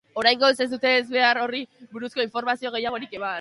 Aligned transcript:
Oraingoz, 0.21 0.55
ez 0.63 0.67
dute 0.71 0.93
ezbehar 1.01 1.41
horri 1.43 1.61
buruzko 1.97 2.25
informazio 2.27 2.73
gehiagorik 2.77 3.15
eman. 3.21 3.29